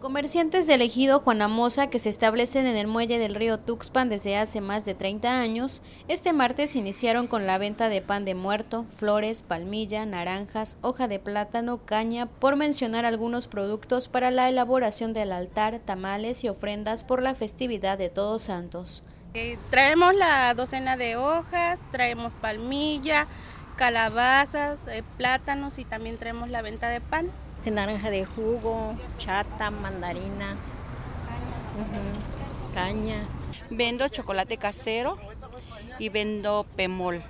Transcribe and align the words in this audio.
Comerciantes 0.00 0.66
de 0.66 0.74
elegido 0.74 1.20
Juanamosa 1.20 1.88
que 1.88 1.98
se 1.98 2.10
establecen 2.10 2.66
en 2.66 2.76
el 2.76 2.86
muelle 2.86 3.18
del 3.18 3.34
río 3.34 3.58
Tuxpan 3.58 4.10
desde 4.10 4.36
hace 4.36 4.60
más 4.60 4.84
de 4.84 4.94
30 4.94 5.40
años, 5.40 5.82
este 6.06 6.34
martes 6.34 6.76
iniciaron 6.76 7.26
con 7.26 7.46
la 7.46 7.56
venta 7.56 7.88
de 7.88 8.02
pan 8.02 8.26
de 8.26 8.34
muerto, 8.34 8.84
flores, 8.90 9.42
palmilla, 9.42 10.04
naranjas, 10.04 10.76
hoja 10.82 11.08
de 11.08 11.18
plátano, 11.18 11.78
caña, 11.78 12.26
por 12.26 12.56
mencionar 12.56 13.06
algunos 13.06 13.46
productos 13.46 14.06
para 14.06 14.30
la 14.30 14.50
elaboración 14.50 15.14
del 15.14 15.32
altar, 15.32 15.80
tamales 15.82 16.44
y 16.44 16.50
ofrendas 16.50 17.02
por 17.02 17.22
la 17.22 17.34
festividad 17.34 17.96
de 17.96 18.10
Todos 18.10 18.44
Santos. 18.44 19.02
Eh, 19.32 19.58
traemos 19.70 20.14
la 20.14 20.52
docena 20.52 20.98
de 20.98 21.16
hojas, 21.16 21.80
traemos 21.90 22.34
palmilla, 22.34 23.26
calabazas, 23.76 24.78
eh, 24.88 25.02
plátanos 25.16 25.78
y 25.78 25.86
también 25.86 26.18
traemos 26.18 26.50
la 26.50 26.60
venta 26.60 26.90
de 26.90 27.00
pan 27.00 27.30
naranja 27.70 28.10
de 28.10 28.24
jugo, 28.24 28.94
chata, 29.18 29.70
mandarina, 29.70 30.56
caña. 32.74 33.24
Vendo 33.70 34.06
chocolate 34.08 34.56
casero 34.56 35.18
y 35.98 36.08
vendo 36.08 36.66
pemol 36.76 37.22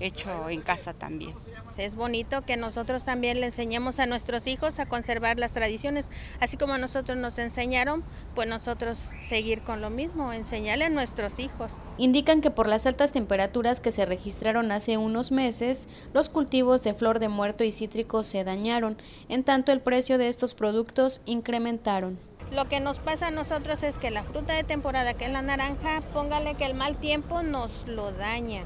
hecho 0.00 0.48
en 0.48 0.62
casa 0.62 0.94
también. 0.94 1.34
Es 1.76 1.94
bonito 1.94 2.42
que 2.42 2.56
nosotros 2.56 3.04
también 3.04 3.40
le 3.40 3.46
enseñemos 3.46 4.00
a 4.00 4.06
nuestros 4.06 4.46
hijos 4.46 4.78
a 4.78 4.86
conservar 4.86 5.38
las 5.38 5.52
tradiciones, 5.52 6.10
así 6.40 6.56
como 6.56 6.76
nosotros 6.78 7.16
nos 7.16 7.38
enseñaron, 7.38 8.02
pues 8.34 8.48
nosotros 8.48 8.98
seguir 8.98 9.62
con 9.62 9.80
lo 9.80 9.90
mismo, 9.90 10.32
enseñarle 10.32 10.86
a 10.86 10.90
nuestros 10.90 11.38
hijos. 11.38 11.76
Indican 11.96 12.40
que 12.40 12.50
por 12.50 12.68
las 12.68 12.86
altas 12.86 13.12
temperaturas 13.12 13.80
que 13.80 13.92
se 13.92 14.04
registraron 14.04 14.72
hace 14.72 14.98
unos 14.98 15.32
meses, 15.32 15.88
los 16.12 16.28
cultivos 16.28 16.82
de 16.82 16.94
flor 16.94 17.18
de 17.18 17.28
muerto 17.28 17.64
y 17.64 17.72
cítricos 17.72 18.26
se 18.26 18.44
dañaron, 18.44 18.98
en 19.28 19.44
tanto 19.44 19.72
el 19.72 19.80
precio 19.80 20.18
de 20.18 20.28
estos 20.28 20.54
productos 20.54 21.22
incrementaron. 21.26 22.18
Lo 22.52 22.68
que 22.68 22.80
nos 22.80 22.98
pasa 22.98 23.28
a 23.28 23.30
nosotros 23.30 23.82
es 23.84 23.96
que 23.96 24.10
la 24.10 24.24
fruta 24.24 24.54
de 24.54 24.64
temporada, 24.64 25.14
que 25.14 25.26
es 25.26 25.30
la 25.30 25.40
naranja, 25.40 26.02
póngale 26.12 26.56
que 26.56 26.64
el 26.64 26.74
mal 26.74 26.96
tiempo 26.96 27.42
nos 27.42 27.86
lo 27.86 28.10
daña 28.10 28.64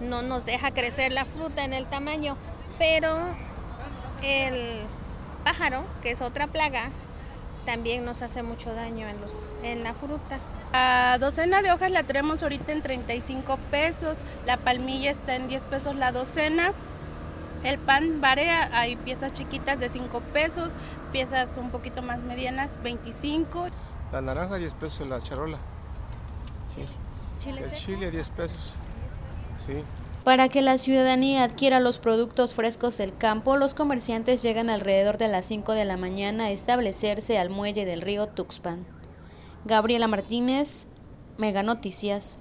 no 0.00 0.22
nos 0.22 0.44
deja 0.44 0.72
crecer 0.72 1.12
la 1.12 1.24
fruta 1.24 1.64
en 1.64 1.72
el 1.72 1.86
tamaño, 1.86 2.36
pero 2.78 3.18
el 4.22 4.80
pájaro, 5.44 5.84
que 6.02 6.10
es 6.10 6.22
otra 6.22 6.46
plaga, 6.46 6.90
también 7.64 8.04
nos 8.04 8.22
hace 8.22 8.42
mucho 8.42 8.74
daño 8.74 9.08
en, 9.08 9.20
los, 9.20 9.56
en 9.62 9.82
la 9.82 9.94
fruta. 9.94 10.38
La 10.72 11.18
docena 11.18 11.62
de 11.62 11.72
hojas 11.72 11.90
la 11.90 12.02
tenemos 12.02 12.42
ahorita 12.42 12.72
en 12.72 12.82
35 12.82 13.58
pesos, 13.70 14.16
la 14.46 14.56
palmilla 14.56 15.10
está 15.10 15.34
en 15.36 15.48
10 15.48 15.64
pesos 15.64 15.96
la 15.96 16.12
docena, 16.12 16.72
el 17.64 17.78
pan 17.78 18.20
varía, 18.20 18.68
hay 18.78 18.96
piezas 18.96 19.32
chiquitas 19.32 19.80
de 19.80 19.88
5 19.88 20.20
pesos, 20.32 20.72
piezas 21.12 21.56
un 21.56 21.70
poquito 21.70 22.02
más 22.02 22.18
medianas 22.20 22.78
25. 22.82 23.68
La 24.12 24.20
naranja 24.20 24.56
10 24.56 24.72
pesos 24.74 25.08
la 25.08 25.20
charola. 25.20 25.58
Sí. 26.66 26.86
¿Chile 27.38 27.62
el 27.64 27.72
chile 27.72 28.10
10 28.10 28.30
pesos. 28.30 28.74
Para 30.24 30.48
que 30.48 30.60
la 30.60 30.76
ciudadanía 30.76 31.44
adquiera 31.44 31.78
los 31.78 31.98
productos 31.98 32.54
frescos 32.54 32.96
del 32.98 33.16
campo, 33.16 33.56
los 33.56 33.74
comerciantes 33.74 34.42
llegan 34.42 34.70
alrededor 34.70 35.18
de 35.18 35.28
las 35.28 35.46
5 35.46 35.72
de 35.72 35.84
la 35.84 35.96
mañana 35.96 36.44
a 36.44 36.50
establecerse 36.50 37.38
al 37.38 37.50
muelle 37.50 37.84
del 37.84 38.00
río 38.00 38.26
Tuxpan. 38.26 38.86
Gabriela 39.64 40.08
Martínez, 40.08 40.88
Mega 41.38 41.62
Noticias. 41.62 42.38